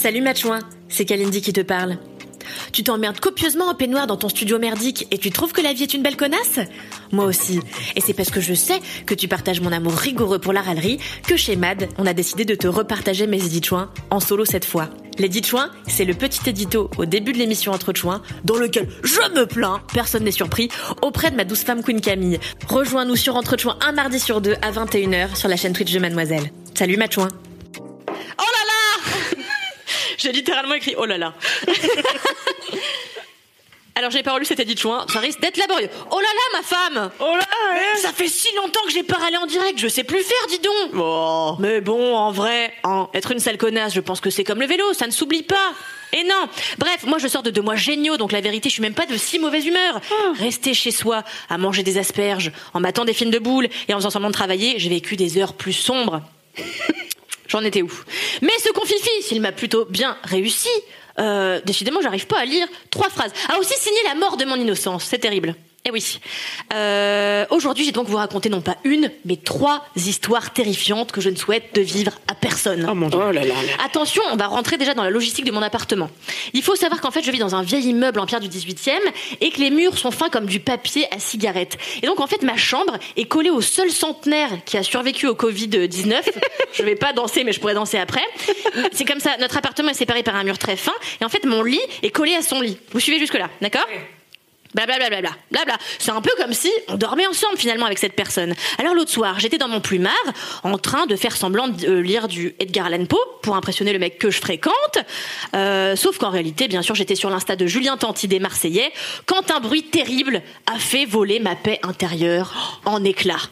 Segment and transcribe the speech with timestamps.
[0.00, 1.98] Salut Matchouin, c'est Kalindi qui te parle.
[2.72, 5.82] Tu t'emmerdes copieusement en peignoir dans ton studio merdique et tu trouves que la vie
[5.82, 6.58] est une belle connasse?
[7.12, 7.60] Moi aussi.
[7.96, 10.98] Et c'est parce que je sais que tu partages mon amour rigoureux pour la râlerie
[11.26, 14.88] que chez MAD, on a décidé de te repartager mes édits-chouins en solo cette fois.
[15.18, 17.92] Les chouins, c'est le petit édito au début de l'émission Entre
[18.42, 20.70] dans lequel je me plains, personne n'est surpris,
[21.02, 22.40] auprès de ma douce femme Queen Camille.
[22.68, 25.98] Rejoins-nous sur Entre Chouins un mardi sur deux à 21h sur la chaîne Twitch de
[25.98, 26.50] Mademoiselle.
[26.74, 27.28] Salut Matchouin
[30.20, 31.34] j'ai littéralement écrit oh là là.
[33.96, 35.90] Alors j'ai pas relu cet édit de ça risque d'être laborieux.
[36.10, 37.44] Oh là là ma femme Oh là
[37.96, 40.58] Ça fait si longtemps que j'ai pas râlé en direct, je sais plus faire, dis
[40.58, 41.56] donc oh.
[41.58, 44.66] Mais bon, en vrai, hein, être une sale connasse, je pense que c'est comme le
[44.66, 45.74] vélo, ça ne s'oublie pas
[46.12, 46.48] et non
[46.78, 49.06] Bref, moi je sors de deux mois géniaux, donc la vérité, je suis même pas
[49.06, 50.00] de si mauvaise humeur.
[50.10, 50.32] Oh.
[50.38, 53.98] Rester chez soi, à manger des asperges, en m'attendant des films de boules et en
[53.98, 56.22] faisant semblant de travailler, j'ai vécu des heures plus sombres.
[57.50, 57.90] J'en étais où
[58.42, 60.68] Mais ce confifi, s'il m'a plutôt bien réussi,
[61.18, 63.32] euh, décidément, j'arrive pas à lire trois phrases.
[63.48, 65.04] A aussi signé la mort de mon innocence.
[65.04, 65.56] C'est terrible.
[65.86, 66.20] Eh oui.
[66.74, 71.30] Euh, Aujourd'hui, j'ai donc vous raconter non pas une, mais trois histoires terrifiantes que je
[71.30, 72.86] ne souhaite de vivre à personne.
[72.90, 73.18] Oh mon dieu.
[73.18, 76.10] Oh là là Attention, on va rentrer déjà dans la logistique de mon appartement.
[76.52, 78.92] Il faut savoir qu'en fait, je vis dans un vieil immeuble en pierre du 18e
[79.40, 81.78] et que les murs sont fins comme du papier à cigarette.
[82.02, 85.34] Et donc, en fait, ma chambre est collée au seul centenaire qui a survécu au
[85.34, 86.20] Covid-19.
[86.74, 88.22] je vais pas danser, mais je pourrais danser après.
[88.92, 89.38] C'est comme ça.
[89.38, 90.92] Notre appartement est séparé par un mur très fin.
[91.22, 92.76] Et en fait, mon lit est collé à son lit.
[92.92, 93.86] Vous suivez jusque-là, d'accord?
[94.74, 98.14] Blablabla, bla, bla, bla, C'est un peu comme si on dormait ensemble finalement avec cette
[98.14, 98.54] personne.
[98.78, 100.12] Alors l'autre soir, j'étais dans mon plumard
[100.62, 103.98] en train de faire semblant de euh, lire du Edgar Allan Poe pour impressionner le
[103.98, 104.98] mec que je fréquente.
[105.54, 108.92] Euh, sauf qu'en réalité, bien sûr, j'étais sur l'insta de Julien Tanti des Marseillais
[109.26, 113.50] quand un bruit terrible a fait voler ma paix intérieure en éclats.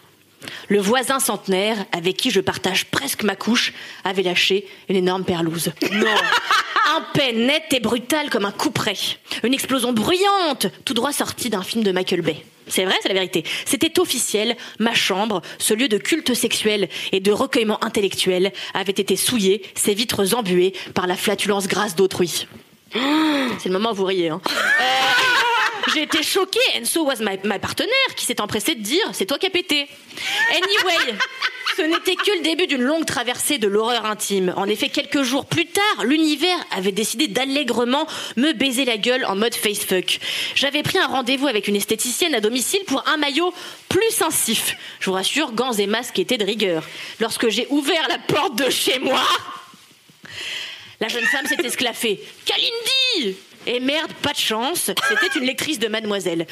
[0.69, 3.73] Le voisin centenaire, avec qui je partage presque ma couche,
[4.05, 5.73] avait lâché une énorme perlouse.
[5.91, 6.07] Non
[6.97, 8.97] Un paix net et brutal comme un couperet.
[9.43, 12.45] Une explosion bruyante, tout droit sortie d'un film de Michael Bay.
[12.67, 13.45] C'est vrai, c'est la vérité.
[13.65, 19.17] C'était officiel, ma chambre, ce lieu de culte sexuel et de recueillement intellectuel, avait été
[19.17, 22.47] souillé, ses vitres embuées par la flatulence grasse d'autrui.
[22.93, 24.31] C'est le moment où vous riez.
[24.31, 24.41] Hein.
[25.93, 26.61] J'ai été choquée.
[26.75, 29.89] Enzo was my, partenaire qui s'est empressé de dire c'est toi qui as pété.
[30.51, 31.15] Anyway,
[31.79, 34.53] ce n'était que le début d'une longue traversée de l'horreur intime.
[34.57, 39.37] En effet, quelques jours plus tard, l'univers avait décidé d'allègrement me baiser la gueule en
[39.37, 40.19] mode facefuck.
[40.57, 43.55] J'avais pris un rendez-vous avec une esthéticienne à domicile pour un maillot
[43.89, 44.77] plus incif.
[44.99, 46.83] Je vous rassure, gants et masques étaient de rigueur.
[47.21, 49.23] Lorsque j'ai ouvert la porte de chez moi,
[51.01, 52.21] la jeune femme s'est esclaffée.
[52.45, 56.47] Kalindi et merde, pas de chance, c'était une lectrice de Mademoiselle.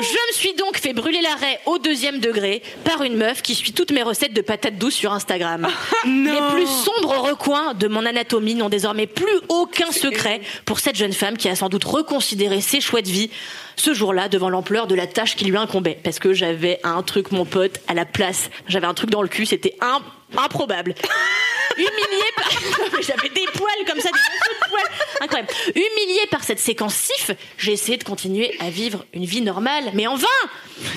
[0.00, 3.72] Je me suis donc fait brûler l'arrêt au deuxième degré par une meuf qui suit
[3.72, 5.68] toutes mes recettes de patates douces sur Instagram.
[6.04, 11.12] Les plus sombres recoins de mon anatomie n'ont désormais plus aucun secret pour cette jeune
[11.12, 13.30] femme qui a sans doute reconsidéré ses choix de vie
[13.76, 15.98] ce jour-là devant l'ampleur de la tâche qui lui incombait.
[16.02, 18.50] Parce que j'avais un truc, mon pote, à la place.
[18.68, 19.76] J'avais un truc dans le cul, c'était
[20.34, 20.94] improbable.
[21.76, 22.50] Humilié par...
[23.02, 24.82] J'avais des poils comme ça, des poils.
[25.20, 25.52] Incroyable.
[25.74, 30.06] Humilié par cette séquence sif, j'ai essayé de continuer à vivre une vie normale, mais
[30.06, 30.26] en vain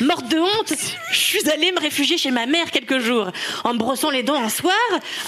[0.01, 0.73] Morte de honte,
[1.11, 3.31] je suis allée me réfugier chez ma mère quelques jours.
[3.63, 4.73] En me brossant les dents un soir,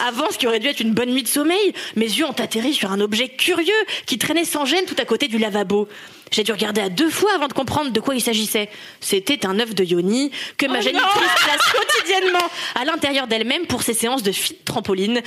[0.07, 2.73] avant ce qui aurait dû être une bonne nuit de sommeil, mes yeux ont atterri
[2.73, 3.73] sur un objet curieux
[4.05, 5.87] qui traînait sans gêne tout à côté du lavabo.
[6.31, 8.69] J'ai dû regarder à deux fois avant de comprendre de quoi il s'agissait.
[8.99, 11.11] C'était un œuf de yoni que ma oh génitrice
[11.43, 15.21] place quotidiennement à l'intérieur d'elle-même pour ses séances de fit trampoline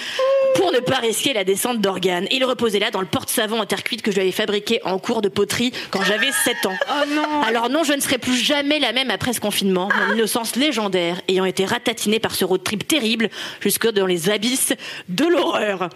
[0.54, 2.26] pour ne pas risquer la descente d'organes.
[2.30, 4.98] Il reposait là dans le porte-savon en terre cuite que je lui avais fabriqué en
[4.98, 6.76] cours de poterie quand j'avais 7 ans.
[6.88, 7.42] Oh non.
[7.42, 11.20] Alors non, je ne serai plus jamais la même après ce confinement, mon innocence légendaire
[11.28, 13.30] ayant été ratatinée par ce road trip terrible
[13.60, 14.74] jusque dans les abysses
[15.08, 15.88] de l'horreur.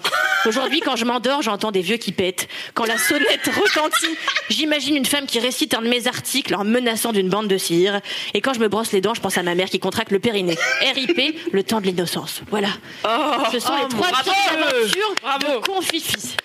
[0.46, 2.48] Aujourd'hui, quand je m'endors, j'entends des vieux qui pètent.
[2.74, 4.16] Quand la sonnette retentit,
[4.50, 8.00] j'imagine une femme qui récite un de mes articles en menaçant d'une bande de cire.
[8.32, 10.18] Et quand je me brosse les dents, je pense à ma mère qui contracte le
[10.18, 10.56] périnée.
[10.94, 12.42] RIP, le temps de l'innocence.
[12.50, 12.68] Voilà.
[13.04, 13.08] Oh,
[13.52, 16.36] Ce sont les oh, trois petites aventures de Confifis.